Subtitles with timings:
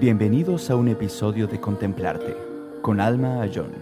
[0.00, 2.36] Bienvenidos a un episodio de Contemplarte
[2.82, 3.72] con Alma Ayón.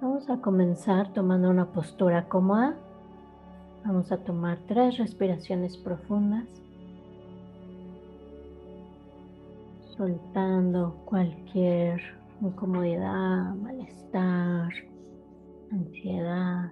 [0.00, 2.76] Vamos a comenzar tomando una postura cómoda.
[3.84, 6.46] Vamos a tomar tres respiraciones profundas,
[9.96, 12.00] soltando cualquier
[12.40, 14.70] incomodidad, malestar,
[15.72, 16.70] ansiedad,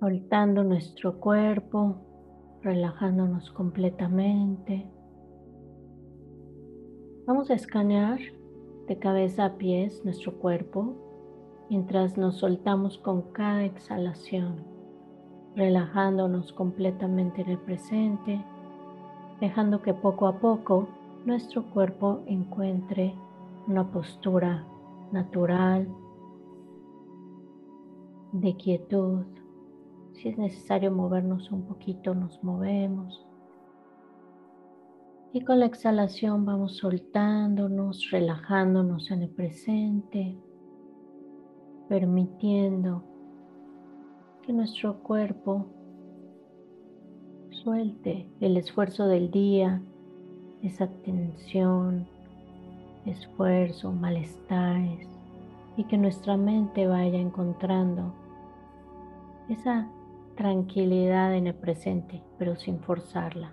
[0.00, 1.96] soltando nuestro cuerpo,
[2.62, 4.86] relajándonos completamente.
[7.26, 8.18] Vamos a escanear
[8.86, 10.94] de cabeza a pies nuestro cuerpo
[11.70, 14.64] mientras nos soltamos con cada exhalación,
[15.56, 18.44] relajándonos completamente en el presente,
[19.40, 20.88] dejando que poco a poco
[21.24, 23.14] nuestro cuerpo encuentre
[23.66, 24.66] una postura
[25.12, 25.88] natural
[28.32, 29.24] de quietud.
[30.14, 33.26] Si es necesario movernos un poquito, nos movemos.
[35.32, 40.38] Y con la exhalación vamos soltándonos, relajándonos en el presente,
[41.88, 43.02] permitiendo
[44.42, 45.66] que nuestro cuerpo
[47.50, 49.82] suelte el esfuerzo del día,
[50.62, 52.06] esa tensión,
[53.04, 55.08] esfuerzo, malestares
[55.76, 58.14] y que nuestra mente vaya encontrando
[59.48, 59.88] esa
[60.36, 63.52] tranquilidad en el presente, pero sin forzarla.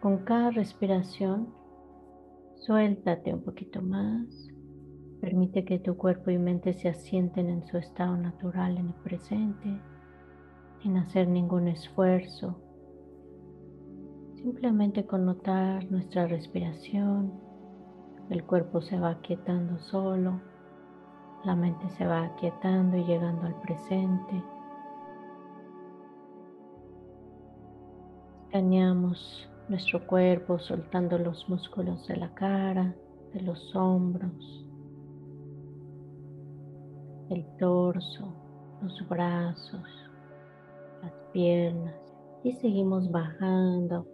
[0.00, 1.52] Con cada respiración,
[2.56, 4.48] suéltate un poquito más.
[5.20, 9.80] Permite que tu cuerpo y mente se asienten en su estado natural en el presente,
[10.80, 12.62] sin hacer ningún esfuerzo,
[14.42, 17.32] Simplemente con notar nuestra respiración,
[18.30, 20.40] el cuerpo se va aquietando solo,
[21.44, 24.44] la mente se va aquietando y llegando al presente.
[28.48, 32.96] Escaneamos nuestro cuerpo soltando los músculos de la cara,
[33.34, 34.64] de los hombros,
[37.28, 38.32] el torso,
[38.80, 39.86] los brazos,
[41.02, 41.94] las piernas.
[42.42, 44.06] Y seguimos bajando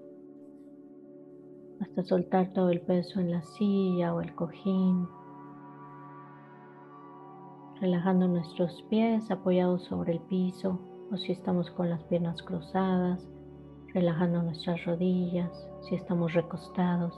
[1.80, 5.06] hasta soltar todo el peso en la silla o el cojín,
[7.80, 10.80] relajando nuestros pies apoyados sobre el piso
[11.12, 13.28] o si estamos con las piernas cruzadas,
[13.94, 15.50] relajando nuestras rodillas,
[15.82, 17.14] si estamos recostados,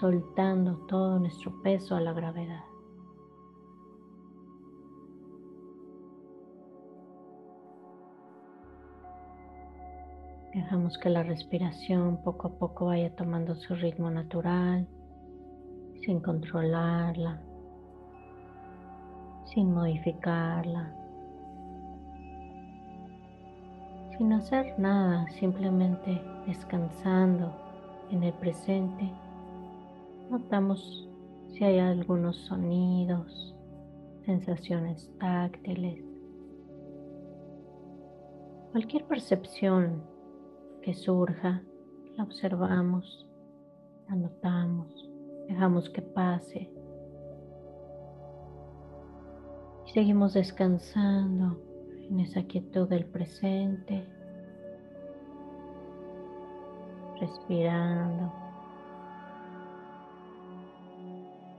[0.00, 2.64] soltando todo nuestro peso a la gravedad.
[10.52, 14.88] Dejamos que la respiración poco a poco vaya tomando su ritmo natural,
[16.04, 17.40] sin controlarla,
[19.44, 20.99] sin modificarla,
[24.20, 27.56] sin hacer nada, simplemente descansando
[28.10, 29.10] en el presente.
[30.28, 31.08] Notamos
[31.48, 33.56] si hay algunos sonidos,
[34.26, 36.04] sensaciones táctiles,
[38.72, 40.02] cualquier percepción
[40.82, 41.62] que surja,
[42.18, 43.26] la observamos,
[44.06, 45.08] la notamos,
[45.48, 46.70] dejamos que pase.
[49.86, 51.69] Y seguimos descansando
[52.10, 54.04] en esa quietud del presente,
[57.20, 58.32] respirando,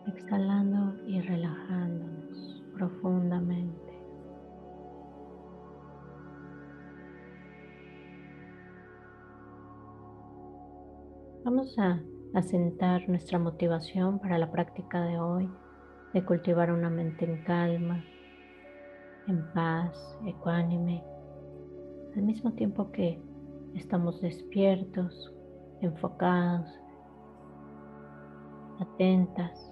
[0.07, 3.79] exhalando y relajándonos profundamente.
[11.45, 12.01] Vamos a
[12.33, 15.49] asentar nuestra motivación para la práctica de hoy,
[16.13, 18.03] de cultivar una mente en calma,
[19.27, 21.03] en paz, ecuánime,
[22.15, 23.21] al mismo tiempo que
[23.75, 25.33] estamos despiertos,
[25.81, 26.69] enfocados,
[28.79, 29.71] atentas,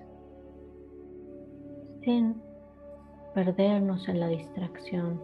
[2.01, 2.41] sin
[3.33, 5.21] perdernos en la distracción,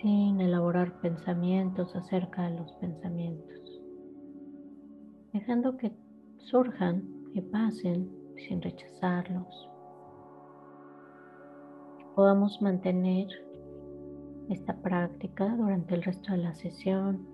[0.00, 3.66] sin elaborar pensamientos acerca de los pensamientos
[5.38, 5.92] dejando que
[6.38, 7.04] surjan
[7.34, 9.68] y pasen sin rechazarlos.
[12.16, 13.28] Podamos mantener
[14.48, 17.28] esta práctica durante el resto de la sesión.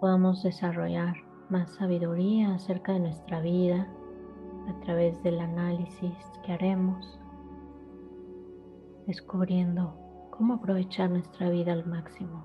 [0.00, 1.14] Podamos desarrollar
[1.48, 3.88] más sabiduría acerca de nuestra vida
[4.68, 6.12] a través del análisis
[6.44, 7.20] que haremos,
[9.06, 9.94] descubriendo
[10.30, 12.42] cómo aprovechar nuestra vida al máximo,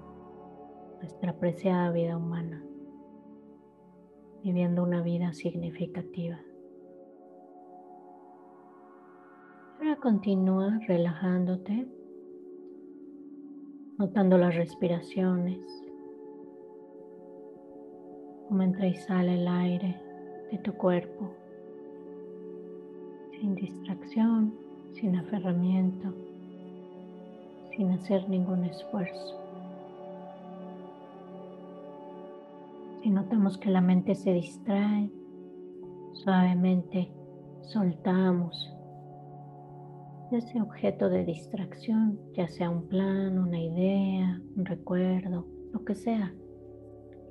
[1.02, 2.64] nuestra preciada vida humana
[4.44, 6.38] viviendo una vida significativa.
[9.94, 11.88] Continúa relajándote,
[13.98, 15.60] notando las respiraciones,
[18.48, 20.00] cómo entra y sale el aire
[20.52, 21.32] de tu cuerpo,
[23.32, 24.54] sin distracción,
[24.94, 26.14] sin aferramiento,
[27.76, 29.40] sin hacer ningún esfuerzo.
[33.02, 35.10] Si notamos que la mente se distrae,
[36.14, 37.10] suavemente
[37.62, 38.75] soltamos
[40.38, 46.34] ese objeto de distracción, ya sea un plan, una idea, un recuerdo, lo que sea.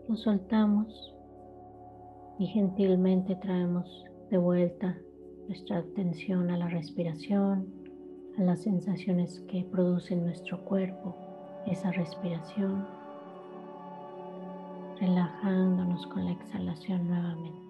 [0.09, 1.15] Lo soltamos
[2.39, 4.99] y gentilmente traemos de vuelta
[5.49, 7.67] nuestra atención a la respiración,
[8.39, 11.17] a las sensaciones que produce en nuestro cuerpo
[11.67, 12.87] esa respiración,
[15.01, 17.64] relajándonos con la exhalación nuevamente.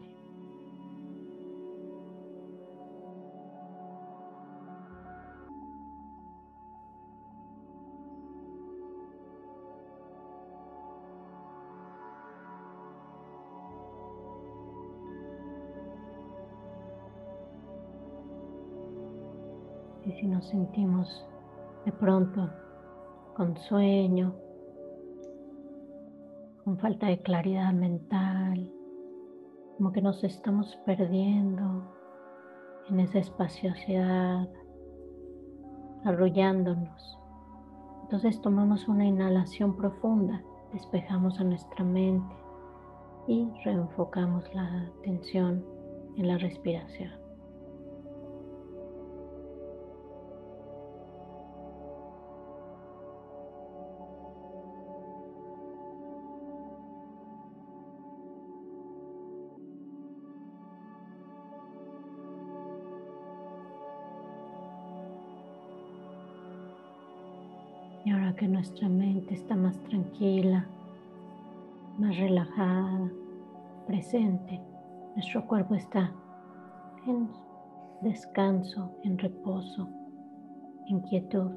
[20.20, 21.26] Si nos sentimos
[21.84, 22.50] de pronto
[23.34, 24.34] con sueño,
[26.64, 28.72] con falta de claridad mental,
[29.76, 31.92] como que nos estamos perdiendo
[32.88, 34.48] en esa espaciosidad,
[36.04, 37.18] arrullándonos.
[38.02, 42.34] Entonces tomamos una inhalación profunda, despejamos a nuestra mente
[43.26, 45.64] y reenfocamos la atención
[46.16, 47.23] en la respiración.
[68.34, 70.66] Que nuestra mente está más tranquila,
[71.98, 73.10] más relajada,
[73.86, 74.60] presente,
[75.14, 76.12] nuestro cuerpo está
[77.06, 77.28] en
[78.02, 79.88] descanso, en reposo,
[80.88, 81.50] en quietud.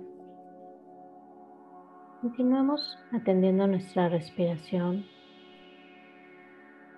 [2.22, 5.06] Continuamos atendiendo nuestra respiración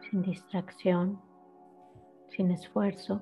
[0.09, 1.19] sin distracción,
[2.29, 3.21] sin esfuerzo.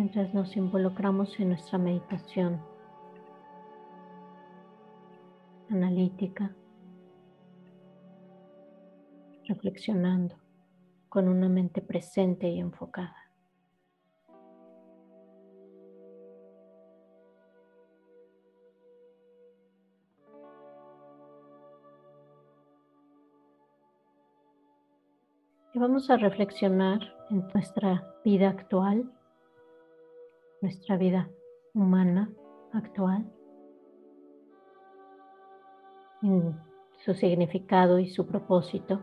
[0.00, 2.58] Mientras nos involucramos en nuestra meditación
[5.68, 6.56] analítica,
[9.46, 10.36] reflexionando
[11.10, 13.14] con una mente presente y enfocada.
[25.74, 29.12] Y vamos a reflexionar en nuestra vida actual
[30.60, 31.30] nuestra vida
[31.74, 32.30] humana
[32.72, 33.24] actual,
[36.22, 36.58] en
[37.04, 39.02] su significado y su propósito.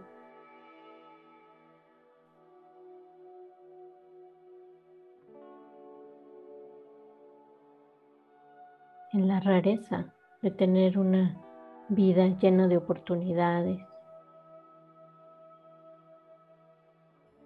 [9.13, 11.41] en la rareza de tener una
[11.89, 13.79] vida llena de oportunidades,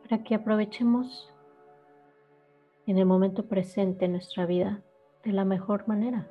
[0.04, 1.31] para que aprovechemos
[2.88, 4.82] en el momento presente en nuestra vida
[5.24, 6.28] de la mejor manera.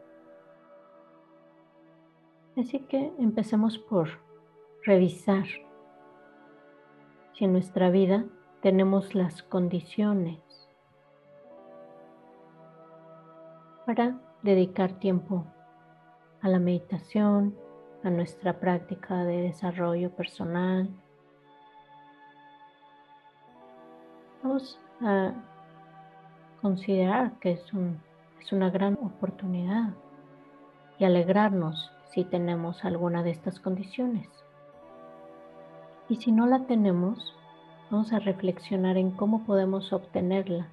[2.57, 4.09] Así que empecemos por
[4.85, 5.47] revisar
[7.33, 8.25] si en nuestra vida
[8.61, 10.39] tenemos las condiciones
[13.87, 15.47] para dedicar tiempo
[16.43, 17.57] a la meditación,
[18.03, 20.89] a nuestra práctica de desarrollo personal.
[24.43, 25.35] Vamos a
[26.61, 27.65] considerar que es,
[28.41, 29.95] es una gran oportunidad
[30.99, 34.29] y alegrarnos si tenemos alguna de estas condiciones.
[36.09, 37.35] Y si no la tenemos,
[37.91, 40.69] vamos a reflexionar en cómo podemos obtenerla.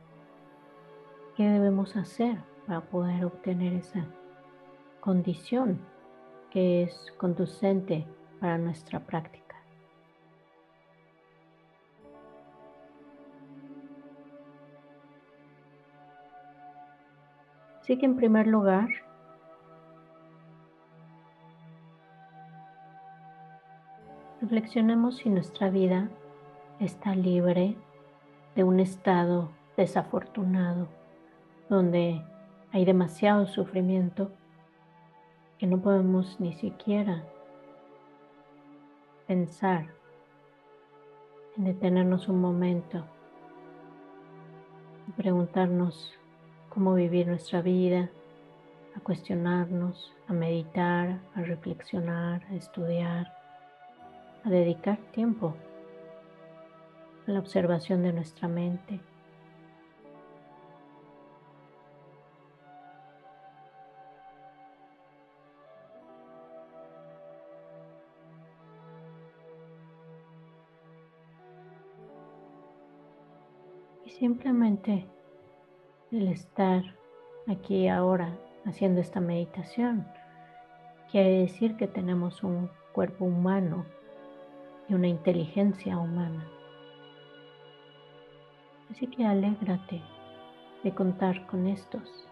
[1.36, 4.06] ¿Qué debemos hacer para poder obtener esa
[5.00, 5.80] condición
[6.50, 8.08] que es conducente
[8.40, 9.47] para nuestra práctica?
[17.88, 18.90] Así que en primer lugar,
[24.42, 26.10] reflexionemos si nuestra vida
[26.82, 27.78] está libre
[28.58, 30.90] de un estado desafortunado,
[31.70, 32.22] donde
[32.74, 34.34] hay demasiado sufrimiento
[35.58, 37.24] que no podemos ni siquiera
[39.28, 39.86] pensar
[41.56, 43.06] en detenernos un momento
[45.16, 46.17] preguntarnos
[46.78, 48.08] cómo vivir nuestra vida,
[48.96, 53.34] a cuestionarnos, a meditar, a reflexionar, a estudiar,
[54.44, 55.56] a dedicar tiempo
[57.28, 59.00] a la observación de nuestra mente.
[74.06, 75.17] Y simplemente
[76.12, 76.84] el estar
[77.48, 80.08] aquí ahora haciendo esta meditación
[81.12, 83.86] quiere decir que tenemos un cuerpo humano
[84.88, 86.48] y una inteligencia humana.
[88.90, 90.02] Así que alégrate
[90.84, 92.28] de contar con estos.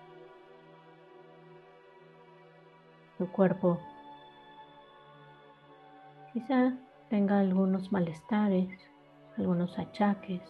[3.17, 3.77] Tu cuerpo
[6.33, 6.73] quizá
[7.09, 8.69] tenga algunos malestares,
[9.37, 10.41] algunos achaques,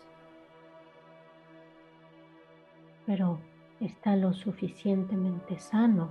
[3.05, 3.39] pero
[3.79, 6.09] está lo suficientemente sano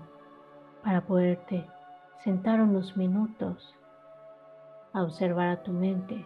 [0.82, 1.66] para poderte
[2.22, 3.74] sentar unos minutos
[4.92, 6.24] a observar a tu mente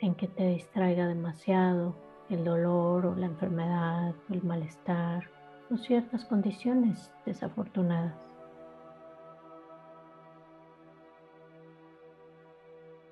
[0.00, 1.94] en que te distraiga demasiado
[2.28, 5.30] el dolor o la enfermedad o el malestar
[5.70, 8.14] o ciertas condiciones desafortunadas.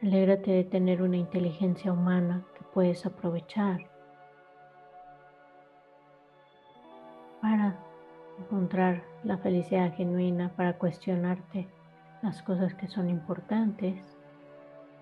[0.03, 3.92] Alégrate de tener una inteligencia humana que puedes aprovechar
[7.53, 7.77] para
[8.39, 11.69] encontrar la felicidad genuina, para cuestionarte
[12.23, 14.03] las cosas que son importantes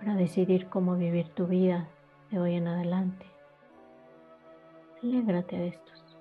[0.00, 1.86] para decidir cómo vivir tu vida
[2.28, 3.24] de hoy en adelante.
[5.00, 6.18] Alégrate de estos.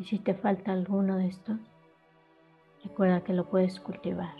[0.00, 1.60] Y si te falta alguno de estos,
[2.82, 4.34] recuerda que lo puedes cultivar.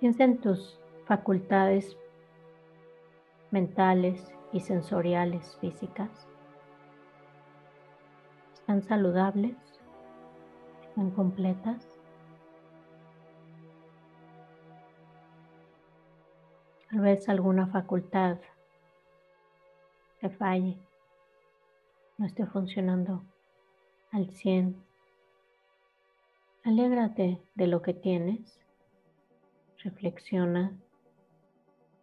[0.00, 1.96] Piensa en tus facultades
[3.52, 6.10] mentales y sensoriales físicas.
[8.54, 9.56] ¿Están saludables?
[10.88, 11.86] ¿Están completas?
[16.90, 18.38] Tal vez alguna facultad
[20.20, 20.76] te falle,
[22.16, 23.22] no esté funcionando
[24.10, 24.76] al 100.
[26.64, 28.58] Alégrate de lo que tienes.
[29.84, 30.72] Reflexiona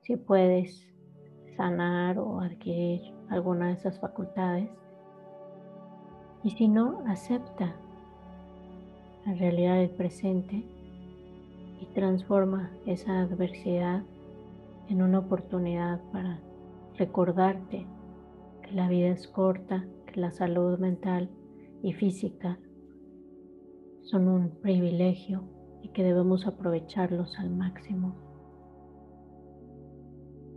[0.01, 0.94] si puedes
[1.55, 4.69] sanar o adquirir alguna de esas facultades.
[6.43, 7.75] Y si no, acepta
[9.25, 10.63] la realidad del presente
[11.81, 14.03] y transforma esa adversidad
[14.89, 16.39] en una oportunidad para
[16.97, 17.87] recordarte
[18.61, 21.29] que la vida es corta, que la salud mental
[21.81, 22.59] y física
[24.03, 25.43] son un privilegio
[25.81, 28.15] y que debemos aprovecharlos al máximo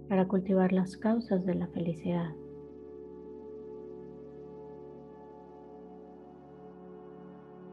[0.08, 2.34] para cultivar las causas de la felicidad.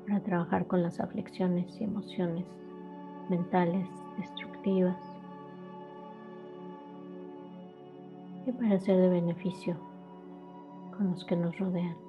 [0.05, 2.45] Para trabajar con las aflicciones y emociones
[3.29, 3.87] mentales
[4.17, 4.97] destructivas
[8.45, 9.75] y para ser de beneficio
[10.95, 12.04] con los que nos rodean.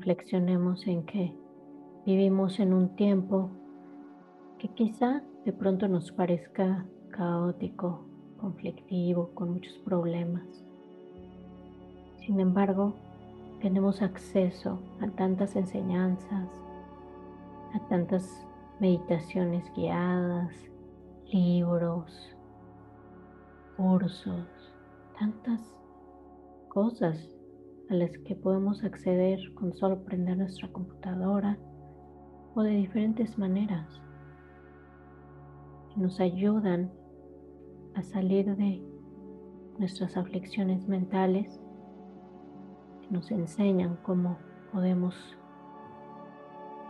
[0.00, 1.30] Reflexionemos en que
[2.06, 3.50] vivimos en un tiempo
[4.58, 8.06] que quizá de pronto nos parezca caótico,
[8.40, 10.46] conflictivo, con muchos problemas.
[12.24, 12.94] Sin embargo,
[13.60, 16.48] tenemos acceso a tantas enseñanzas,
[17.74, 18.26] a tantas
[18.80, 20.54] meditaciones guiadas,
[21.30, 22.34] libros,
[23.76, 24.46] cursos,
[25.18, 25.60] tantas
[26.70, 27.39] cosas
[27.90, 31.58] a las que podemos acceder con solo prender nuestra computadora
[32.54, 33.86] o de diferentes maneras
[35.92, 36.90] que nos ayudan
[37.94, 38.82] a salir de
[39.78, 41.60] nuestras aflicciones mentales
[43.10, 44.38] nos enseñan cómo
[44.72, 45.14] podemos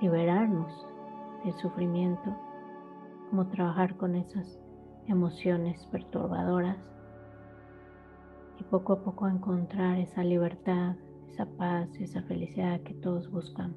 [0.02, 0.86] liberarnos
[1.44, 2.36] del sufrimiento,
[3.30, 4.60] cómo trabajar con esas
[5.06, 6.76] emociones perturbadoras
[8.70, 10.94] poco a poco encontrar esa libertad,
[11.28, 13.76] esa paz, esa felicidad que todos buscamos.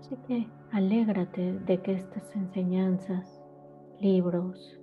[0.00, 3.40] Así que alégrate de que estas enseñanzas,
[4.00, 4.80] libros,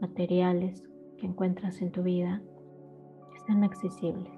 [0.00, 0.82] materiales
[1.18, 2.42] que encuentras en tu vida
[3.36, 4.32] están accesibles.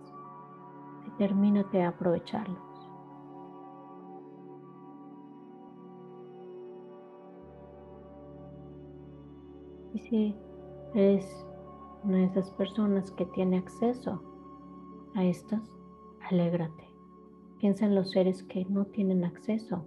[1.04, 2.58] Determínate a aprovecharlos.
[9.94, 10.36] Y si
[10.94, 11.47] eres
[12.04, 14.22] una de esas personas que tiene acceso
[15.14, 15.62] a estas,
[16.28, 16.88] alégrate.
[17.58, 19.84] Piensa en los seres que no tienen acceso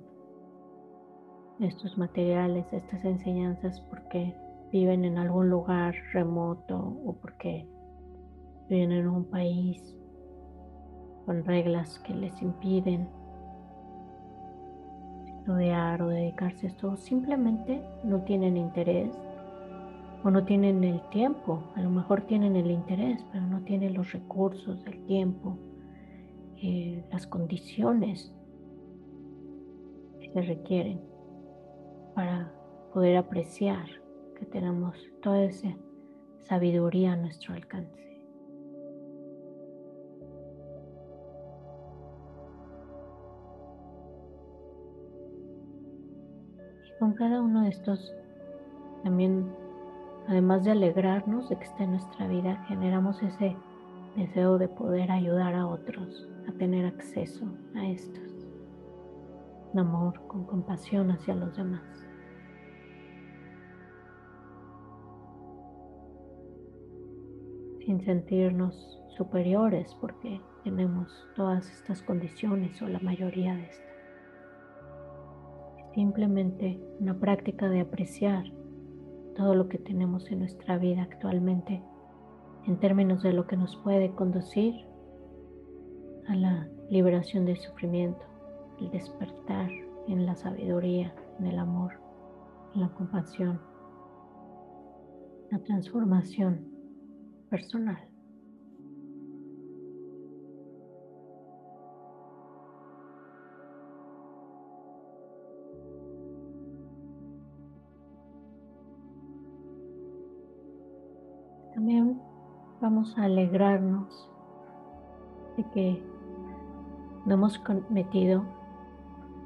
[1.59, 4.35] a estos materiales, a estas enseñanzas, porque
[4.71, 7.67] viven en algún lugar remoto o porque
[8.69, 9.95] viven en un país
[11.25, 13.07] con reglas que les impiden
[15.27, 19.11] estudiar o dedicarse a esto, simplemente no tienen interés
[20.23, 24.11] o no tienen el tiempo, a lo mejor tienen el interés, pero no tienen los
[24.11, 25.57] recursos, el tiempo,
[26.57, 28.31] eh, las condiciones
[30.19, 31.01] que se requieren
[32.13, 32.51] para
[32.93, 33.85] poder apreciar
[34.37, 35.75] que tenemos toda esa
[36.43, 37.99] sabiduría a nuestro alcance.
[46.85, 48.13] Y con cada uno de estos
[49.03, 49.60] también
[50.31, 53.53] Además de alegrarnos de que esté en nuestra vida, generamos ese
[54.15, 57.45] deseo de poder ayudar a otros a tener acceso
[57.75, 58.23] a estos.
[59.67, 61.83] Con amor, con compasión hacia los demás.
[67.85, 73.95] Sin sentirnos superiores porque tenemos todas estas condiciones o la mayoría de estas.
[75.93, 78.45] Simplemente una práctica de apreciar
[79.35, 81.81] todo lo que tenemos en nuestra vida actualmente
[82.67, 84.85] en términos de lo que nos puede conducir
[86.27, 88.23] a la liberación del sufrimiento,
[88.79, 89.69] el despertar
[90.07, 91.93] en la sabiduría, en el amor,
[92.75, 93.59] en la compasión,
[95.49, 96.67] la transformación
[97.49, 98.10] personal.
[112.81, 114.27] Vamos a alegrarnos
[115.55, 116.03] de que
[117.25, 118.43] no hemos cometido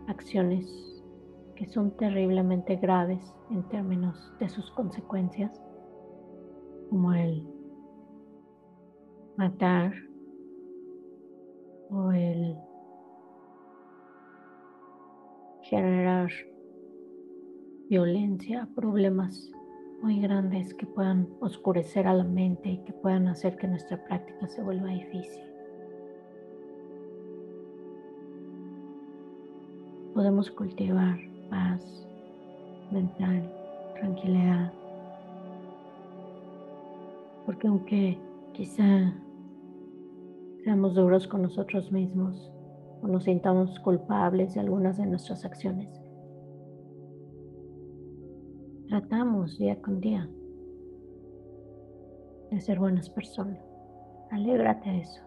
[0.07, 1.03] acciones
[1.55, 5.61] que son terriblemente graves en términos de sus consecuencias,
[6.89, 7.45] como el
[9.35, 9.93] matar
[11.89, 12.57] o el
[15.61, 16.29] generar
[17.89, 19.51] violencia, problemas
[20.01, 24.47] muy grandes que puedan oscurecer a la mente y que puedan hacer que nuestra práctica
[24.47, 25.43] se vuelva difícil.
[30.13, 31.17] Podemos cultivar
[31.49, 32.07] paz
[32.91, 33.51] mental,
[33.95, 34.71] tranquilidad,
[37.45, 38.17] porque aunque
[38.53, 39.13] quizá
[40.63, 42.51] seamos duros con nosotros mismos
[43.01, 46.04] o nos sintamos culpables de algunas de nuestras acciones,
[48.87, 50.29] tratamos día con día
[52.51, 53.59] de ser buenas personas.
[54.31, 55.21] Alégrate de eso.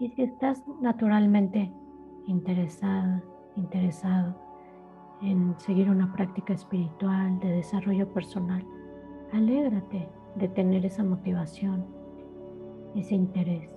[0.00, 1.72] Y si estás naturalmente
[2.26, 3.22] interesada,
[3.56, 4.34] interesado
[5.22, 8.64] en seguir una práctica espiritual de desarrollo personal,
[9.32, 11.86] alégrate de tener esa motivación,
[12.94, 13.70] ese interés.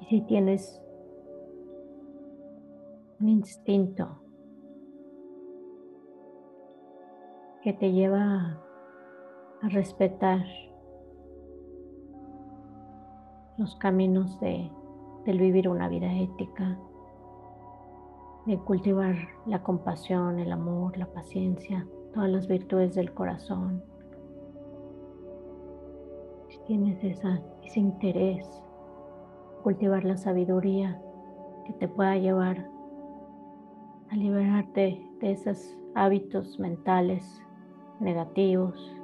[0.00, 0.82] Y si tienes
[3.20, 4.20] un instinto
[7.62, 8.58] que te lleva
[9.62, 10.42] a respetar
[13.58, 14.70] los caminos de
[15.30, 16.76] del vivir una vida ética,
[18.46, 19.14] de cultivar
[19.46, 23.80] la compasión, el amor, la paciencia, todas las virtudes del corazón.
[26.48, 28.44] Si tienes ese interés,
[29.62, 31.00] cultivar la sabiduría
[31.64, 32.68] que te pueda llevar
[34.10, 37.40] a liberarte de esos hábitos mentales
[38.00, 38.96] negativos,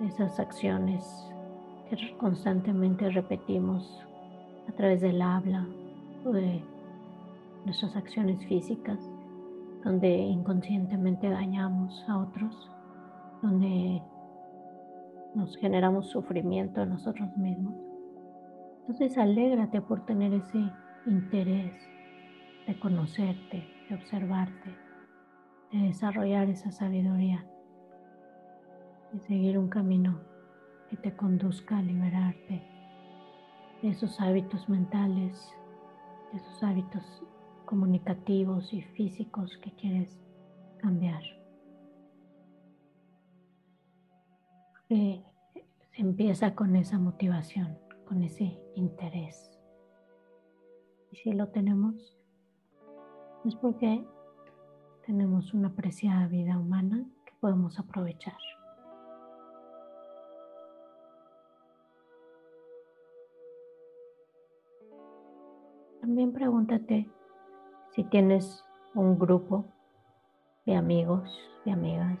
[0.00, 1.30] de esas acciones
[1.90, 4.06] que constantemente repetimos
[4.70, 5.66] a través del habla
[6.24, 6.62] o de
[7.64, 8.98] nuestras acciones físicas,
[9.84, 12.70] donde inconscientemente dañamos a otros,
[13.42, 14.00] donde
[15.34, 17.74] nos generamos sufrimiento a nosotros mismos.
[18.82, 20.70] Entonces alégrate por tener ese
[21.04, 21.74] interés
[22.68, 24.76] de conocerte, de observarte,
[25.72, 27.44] de desarrollar esa sabiduría,
[29.12, 30.20] de seguir un camino
[30.88, 32.69] que te conduzca a liberarte
[33.82, 35.54] de esos hábitos mentales,
[36.32, 37.22] de esos hábitos
[37.64, 40.18] comunicativos y físicos que quieres
[40.78, 41.22] cambiar.
[44.88, 45.22] se
[45.94, 49.56] empieza con esa motivación, con ese interés.
[51.12, 52.18] Y si lo tenemos,
[53.44, 54.04] es porque
[55.06, 58.38] tenemos una preciada vida humana que podemos aprovechar.
[66.10, 67.08] También pregúntate
[67.92, 68.64] si tienes
[68.96, 69.66] un grupo
[70.66, 71.30] de amigos,
[71.64, 72.18] de amigas,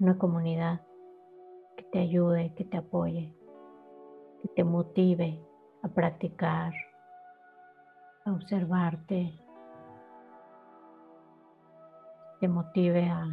[0.00, 0.80] una comunidad
[1.76, 3.32] que te ayude, que te apoye,
[4.42, 5.40] que te motive
[5.84, 6.72] a practicar,
[8.24, 9.38] a observarte,
[12.40, 13.28] te motive a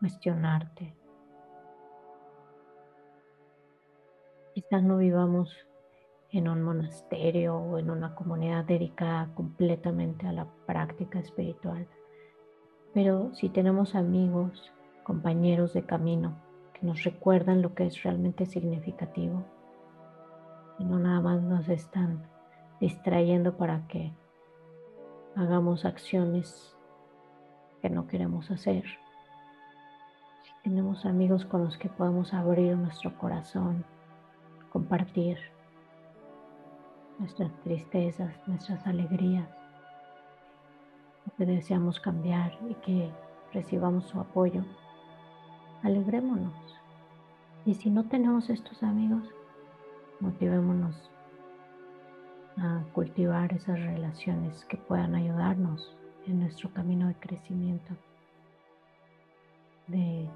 [0.00, 0.96] cuestionarte.
[4.54, 5.54] Quizás no vivamos
[6.38, 11.88] en un monasterio o en una comunidad dedicada completamente a la práctica espiritual,
[12.92, 14.70] pero si tenemos amigos,
[15.02, 16.36] compañeros de camino
[16.74, 19.44] que nos recuerdan lo que es realmente significativo
[20.78, 22.22] y no nada más nos están
[22.80, 24.12] distrayendo para que
[25.36, 26.76] hagamos acciones
[27.80, 28.84] que no queremos hacer.
[30.42, 33.86] Si tenemos amigos con los que podemos abrir nuestro corazón,
[34.70, 35.38] compartir
[37.18, 39.48] nuestras tristezas, nuestras alegrías,
[41.24, 43.10] lo que deseamos cambiar y que
[43.52, 44.64] recibamos su apoyo,
[45.82, 46.54] alegrémonos.
[47.64, 49.24] Y si no tenemos estos amigos,
[50.20, 51.10] motivémonos
[52.58, 55.94] a cultivar esas relaciones que puedan ayudarnos
[56.26, 57.94] en nuestro camino de crecimiento,
[59.88, 60.28] de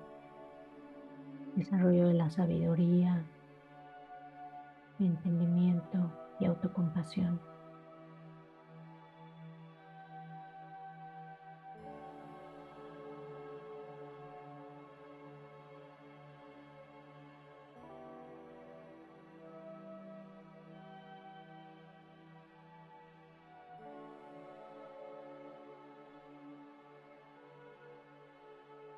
[1.56, 3.22] desarrollo de la sabiduría,
[4.98, 7.40] entendimiento y autocompasión.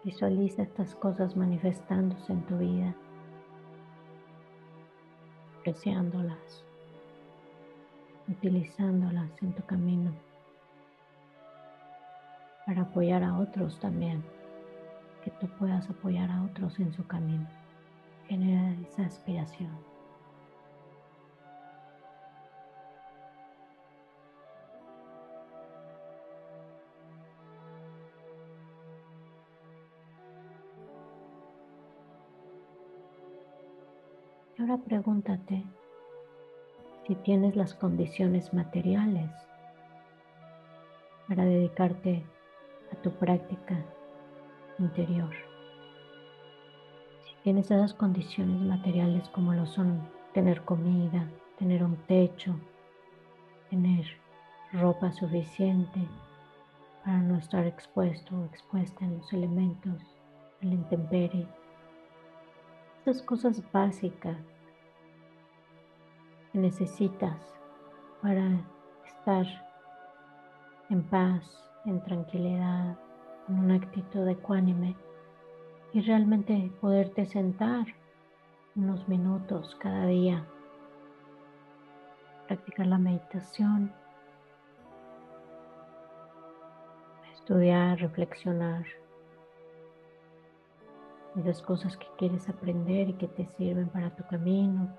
[0.04, 2.94] Visualiza estas cosas manifestándose en tu vida,
[5.60, 6.64] apreciándolas,
[8.28, 10.12] utilizándolas en tu camino
[12.66, 14.22] para apoyar a otros también,
[15.24, 17.46] que tú puedas apoyar a otros en su camino.
[18.28, 19.92] Genera esa aspiración.
[34.62, 35.64] ahora pregúntate
[37.12, 39.30] si tienes las condiciones materiales
[41.28, 42.24] para dedicarte
[42.90, 43.76] a tu práctica
[44.78, 45.30] interior.
[47.26, 52.54] Si tienes esas condiciones materiales como lo son tener comida, tener un techo,
[53.68, 54.06] tener
[54.72, 56.00] ropa suficiente
[57.04, 60.00] para no estar expuesto o expuesta en los elementos,
[60.62, 61.46] en la intemperie.
[63.04, 64.38] Esas cosas básicas
[66.52, 67.38] que necesitas
[68.20, 68.60] para
[69.06, 69.46] estar
[70.90, 71.42] en paz,
[71.86, 72.96] en tranquilidad,
[73.46, 74.94] con una actitud ecuánime
[75.92, 77.86] y realmente poderte sentar
[78.76, 80.46] unos minutos cada día,
[82.46, 83.92] practicar la meditación,
[87.32, 88.84] estudiar, reflexionar
[91.36, 94.94] esas cosas que quieres aprender y que te sirven para tu camino.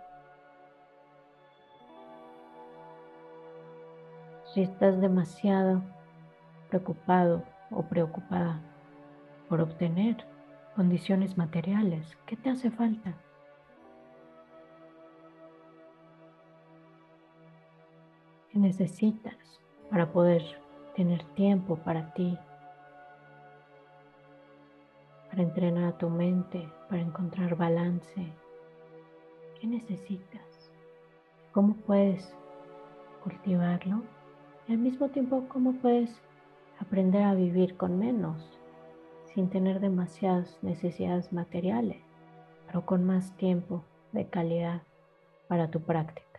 [4.53, 5.81] Si estás demasiado
[6.69, 8.61] preocupado o preocupada
[9.49, 10.15] por obtener
[10.75, 13.15] condiciones materiales, ¿qué te hace falta?
[18.51, 19.33] ¿Qué necesitas
[19.89, 20.43] para poder
[20.95, 22.37] tener tiempo para ti?
[25.31, 28.31] Para entrenar a tu mente, para encontrar balance.
[29.59, 30.69] ¿Qué necesitas?
[31.53, 32.35] ¿Cómo puedes
[33.23, 34.03] cultivarlo?
[34.67, 36.09] Y al mismo tiempo cómo puedes
[36.79, 38.59] aprender a vivir con menos,
[39.33, 42.01] sin tener demasiadas necesidades materiales,
[42.67, 44.83] pero con más tiempo de calidad
[45.47, 46.32] para tu práctica.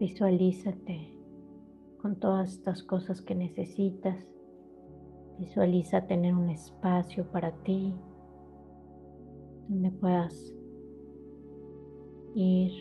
[0.00, 1.12] Visualízate
[2.00, 4.16] con todas estas cosas que necesitas.
[5.38, 7.94] Visualiza tener un espacio para ti
[9.68, 10.54] donde puedas
[12.34, 12.72] ir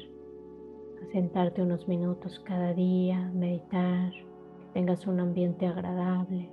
[1.04, 6.50] a sentarte unos minutos cada día, meditar, que tengas un ambiente agradable.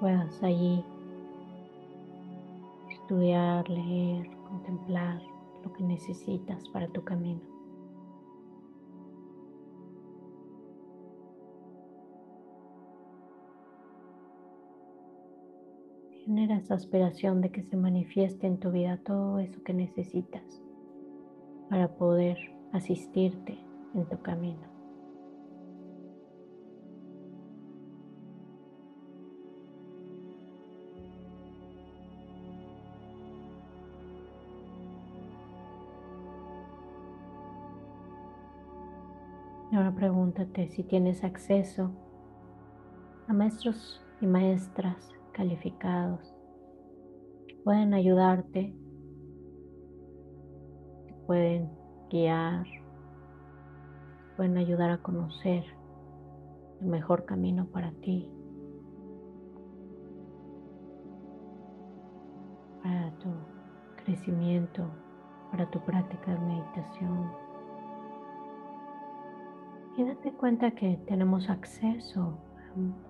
[0.00, 0.82] Puedas allí
[2.88, 7.40] estudiar, leer, contemplar lo que necesitas para tu camino.
[16.24, 20.62] Genera esa aspiración de que se manifieste en tu vida todo eso que necesitas
[21.70, 22.36] para poder
[22.72, 23.58] asistirte
[23.94, 24.77] en tu camino.
[39.78, 41.92] Ahora pregúntate si tienes acceso
[43.28, 46.34] a maestros y maestras calificados
[47.46, 48.74] que pueden ayudarte,
[51.06, 51.70] que pueden
[52.10, 52.66] guiar,
[54.36, 55.64] pueden ayudar a conocer
[56.80, 58.28] el mejor camino para ti,
[62.82, 63.28] para tu
[64.02, 64.90] crecimiento,
[65.52, 67.47] para tu práctica de meditación.
[69.98, 72.38] Y date cuenta que tenemos acceso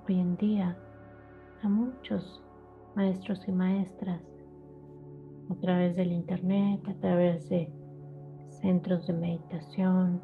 [0.08, 0.74] hoy en día
[1.62, 2.42] a muchos
[2.96, 4.22] maestros y maestras
[5.50, 7.70] a través del internet, a través de
[8.62, 10.22] centros de meditación,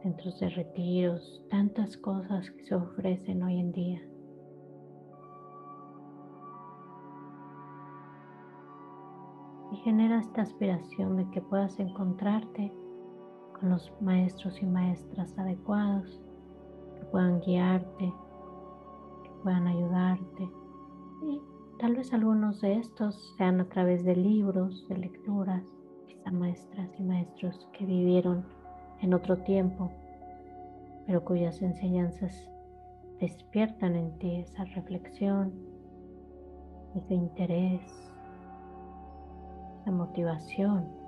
[0.00, 4.00] centros de retiros, tantas cosas que se ofrecen hoy en día.
[9.70, 12.72] Y genera esta aspiración de que puedas encontrarte
[13.58, 16.20] con los maestros y maestras adecuados
[16.96, 18.12] que puedan guiarte,
[19.22, 20.50] que puedan ayudarte.
[21.22, 21.40] Y
[21.78, 25.62] tal vez algunos de estos sean a través de libros, de lecturas,
[26.06, 28.44] quizá maestras y maestros que vivieron
[29.00, 29.90] en otro tiempo,
[31.06, 32.48] pero cuyas enseñanzas
[33.20, 35.52] despiertan en ti esa reflexión,
[36.94, 37.82] ese interés,
[39.80, 41.03] esa motivación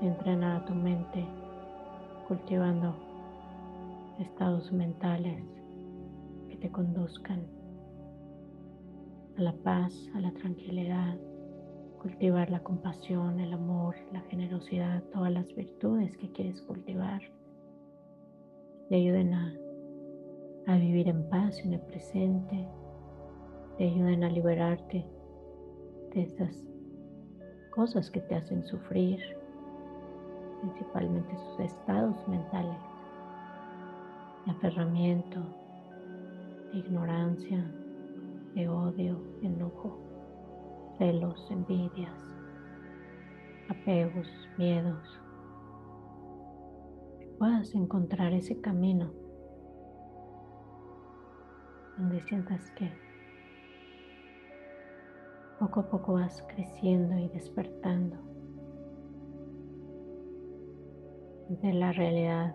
[0.00, 1.26] entrenar a tu mente
[2.26, 2.94] cultivando
[4.18, 5.42] estados mentales
[6.48, 7.46] que te conduzcan
[9.36, 11.18] a la paz, a la tranquilidad,
[12.00, 17.20] cultivar la compasión, el amor, la generosidad, todas las virtudes que quieres cultivar.
[18.88, 19.54] Te ayuden a,
[20.66, 22.68] a vivir en paz en el presente,
[23.76, 25.06] te ayuden a liberarte
[26.14, 26.64] de esas
[27.70, 29.20] cosas que te hacen sufrir,
[30.60, 32.78] principalmente sus estados mentales
[34.44, 35.40] de aferramiento,
[36.72, 37.70] de ignorancia,
[38.54, 39.98] de odio, enojo,
[40.98, 42.14] celos, envidias,
[43.68, 45.20] apegos, miedos.
[47.20, 49.10] Que puedas encontrar ese camino
[51.96, 52.90] donde sientas que
[55.58, 58.29] poco a poco vas creciendo y despertando
[61.50, 62.54] de la realidad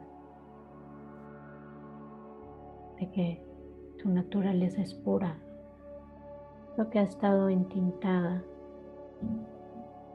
[2.98, 3.44] de que
[4.02, 5.38] tu naturaleza es pura,
[6.78, 8.42] lo que ha estado entintada,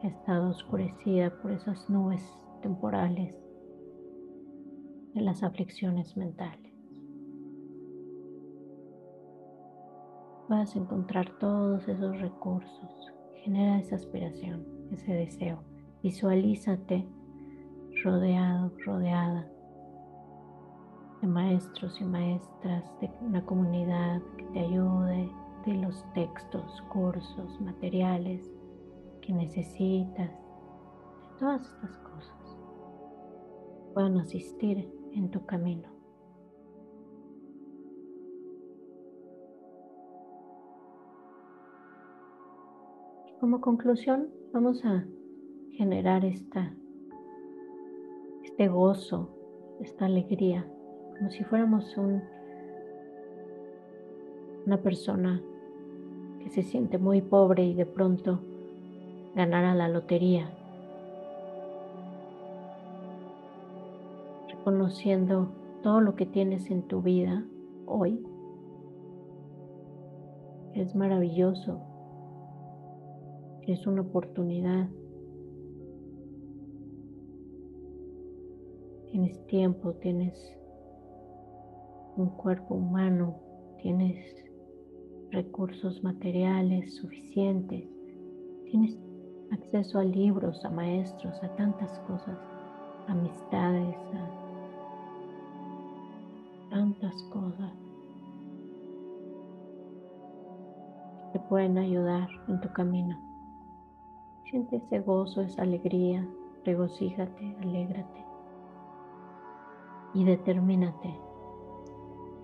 [0.02, 2.24] ha estado oscurecida por esas nubes
[2.62, 3.34] temporales
[5.12, 6.72] de las aflicciones mentales.
[10.48, 13.12] Vas a encontrar todos esos recursos,
[13.44, 15.62] genera esa aspiración, ese deseo,
[16.02, 17.06] visualízate
[18.02, 19.46] rodeado, rodeada
[21.20, 25.30] de maestros y maestras, de una comunidad que te ayude,
[25.66, 28.50] de los textos, cursos, materiales
[29.20, 30.30] que necesitas,
[31.38, 32.58] todas estas cosas
[33.92, 35.88] puedan asistir en tu camino.
[43.40, 45.04] Como conclusión, vamos a
[45.72, 46.74] generar esta
[48.60, 49.30] este gozo,
[49.80, 50.66] esta alegría,
[51.16, 52.22] como si fuéramos un,
[54.66, 55.40] una persona
[56.40, 58.40] que se siente muy pobre y de pronto
[59.34, 60.50] ganara la lotería,
[64.50, 65.48] reconociendo
[65.82, 67.42] todo lo que tienes en tu vida
[67.86, 68.22] hoy,
[70.74, 71.80] es maravilloso,
[73.66, 74.90] es una oportunidad.
[79.20, 80.56] Tienes tiempo, tienes
[82.16, 83.36] un cuerpo humano,
[83.82, 84.16] tienes
[85.30, 87.84] recursos materiales suficientes,
[88.64, 88.96] tienes
[89.52, 92.38] acceso a libros, a maestros, a tantas cosas,
[93.08, 94.26] amistades, a
[96.70, 97.74] tantas cosas
[101.26, 103.20] que te pueden ayudar en tu camino.
[104.50, 106.26] Siente ese gozo, esa alegría,
[106.64, 108.29] regocíjate, alégrate
[110.14, 111.14] y determínate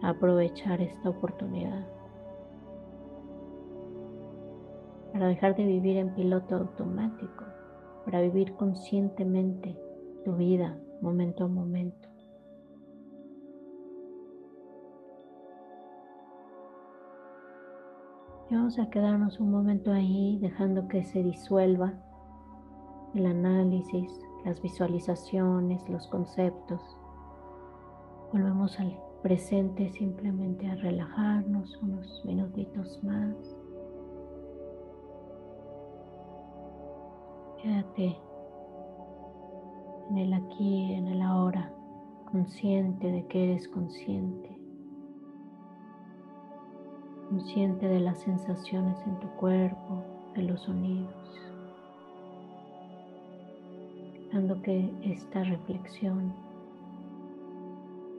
[0.03, 1.87] a aprovechar esta oportunidad
[5.13, 7.45] para dejar de vivir en piloto automático,
[8.05, 9.77] para vivir conscientemente
[10.25, 12.09] tu vida momento a momento.
[18.49, 21.95] Y vamos a quedarnos un momento ahí dejando que se disuelva
[23.15, 26.96] el análisis, las visualizaciones, los conceptos.
[28.37, 33.35] Volvemos al presente simplemente a relajarnos unos minutitos más.
[37.63, 38.15] Quédate
[40.11, 41.73] en el aquí, en el ahora,
[42.31, 44.55] consciente de que eres consciente
[47.31, 51.41] consciente de las sensaciones en tu cuerpo, de los sonidos,
[54.31, 56.46] dando que esta reflexión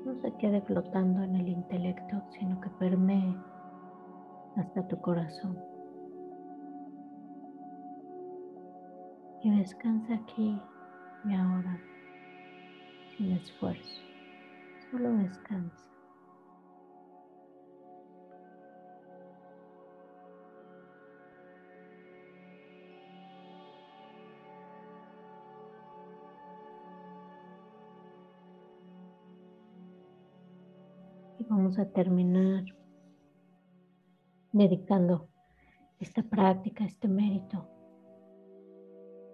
[0.08, 3.36] no se quede flotando en el intelecto, sino que permee
[4.56, 5.60] hasta tu corazón.
[9.44, 10.62] Y descansa aquí
[11.26, 11.78] y ahora,
[13.18, 14.02] sin esfuerzo,
[14.90, 15.97] solo descansa.
[31.58, 32.66] Vamos a terminar
[34.52, 35.28] dedicando
[36.00, 37.68] esta práctica, este mérito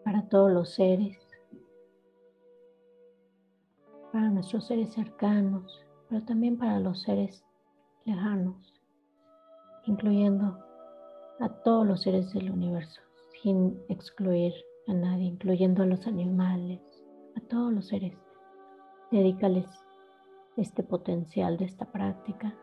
[0.05, 1.17] para todos los seres,
[4.13, 7.43] para nuestros seres cercanos, pero también para los seres
[8.05, 8.81] lejanos,
[9.85, 10.57] incluyendo
[11.41, 13.01] a todos los seres del universo,
[13.41, 14.53] sin excluir
[14.87, 16.79] a nadie, incluyendo a los animales,
[17.35, 18.17] a todos los seres.
[19.11, 19.67] Dedícales
[20.57, 22.53] este potencial de esta práctica,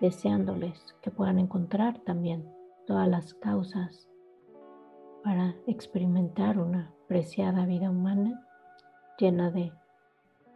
[0.00, 2.48] deseándoles que puedan encontrar también
[2.86, 4.08] todas las causas
[5.22, 8.46] para experimentar una preciada vida humana
[9.18, 9.72] llena de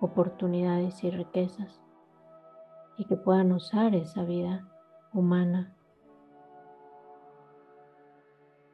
[0.00, 1.80] oportunidades y riquezas
[2.96, 4.66] y que puedan usar esa vida
[5.12, 5.74] humana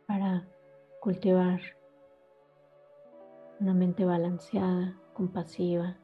[0.06, 0.46] para
[1.00, 1.60] cultivar
[3.60, 5.96] una mente balanceada, compasiva,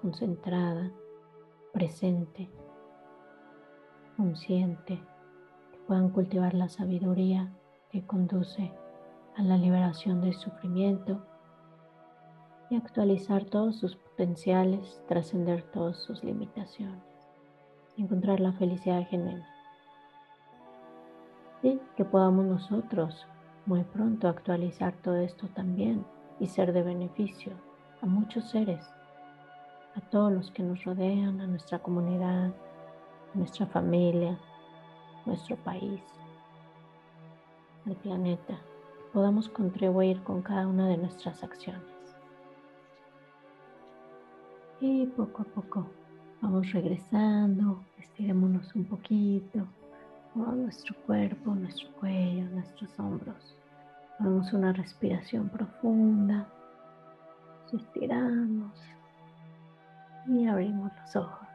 [0.00, 0.92] concentrada,
[1.72, 2.48] presente,
[4.16, 5.00] consciente,
[5.72, 7.52] que puedan cultivar la sabiduría
[7.90, 8.72] que conduce
[9.36, 11.22] a la liberación del sufrimiento
[12.70, 17.02] y actualizar todos sus potenciales, trascender todas sus limitaciones,
[17.96, 19.48] encontrar la felicidad genuina.
[21.62, 23.26] Y que podamos nosotros
[23.66, 26.04] muy pronto actualizar todo esto también
[26.40, 27.52] y ser de beneficio
[28.00, 28.88] a muchos seres
[29.98, 32.46] a todos los que nos rodean, a nuestra comunidad,
[33.34, 34.38] a nuestra familia,
[35.26, 36.00] nuestro país,
[37.84, 38.58] al planeta,
[39.12, 41.82] podamos contribuir con cada una de nuestras acciones.
[44.80, 45.90] Y poco a poco
[46.40, 49.66] vamos regresando, estirémonos un poquito,
[50.36, 53.56] nuestro cuerpo, nuestro cuello, nuestros hombros.
[54.20, 56.46] Hagamos una respiración profunda,
[57.72, 58.72] estiramos
[60.28, 61.48] y abrimos los ojos.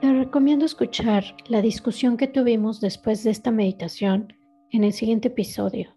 [0.00, 4.34] Te recomiendo escuchar la discusión que tuvimos después de esta meditación
[4.70, 5.94] en el siguiente episodio.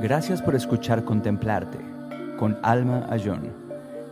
[0.00, 1.78] Gracias por escuchar Contemplarte
[2.38, 3.52] con Alma Ayón.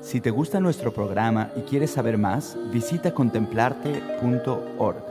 [0.01, 5.08] Si te gusta nuestro programa y quieres saber más, visita contemplarte.org.